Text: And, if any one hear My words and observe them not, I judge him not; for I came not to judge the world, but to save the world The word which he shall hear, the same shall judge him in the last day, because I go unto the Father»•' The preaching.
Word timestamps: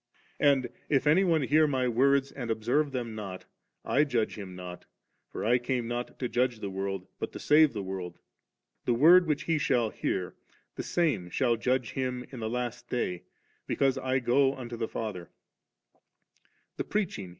And, 0.39 0.69
if 0.89 1.05
any 1.05 1.23
one 1.23 1.43
hear 1.43 1.67
My 1.67 1.87
words 1.87 2.31
and 2.31 2.49
observe 2.49 2.91
them 2.91 3.13
not, 3.13 3.45
I 3.85 4.03
judge 4.03 4.33
him 4.35 4.55
not; 4.55 4.85
for 5.29 5.45
I 5.45 5.59
came 5.59 5.87
not 5.87 6.17
to 6.17 6.27
judge 6.27 6.59
the 6.59 6.71
world, 6.71 7.05
but 7.19 7.31
to 7.33 7.39
save 7.39 7.71
the 7.73 7.83
world 7.83 8.17
The 8.85 8.95
word 8.95 9.27
which 9.27 9.43
he 9.43 9.59
shall 9.59 9.91
hear, 9.91 10.33
the 10.73 10.81
same 10.81 11.29
shall 11.29 11.55
judge 11.55 11.91
him 11.91 12.25
in 12.31 12.39
the 12.39 12.49
last 12.49 12.89
day, 12.89 13.25
because 13.67 13.99
I 13.99 14.17
go 14.17 14.55
unto 14.55 14.75
the 14.75 14.87
Father»•' 14.87 15.25
The 16.77 16.83
preaching. 16.83 17.29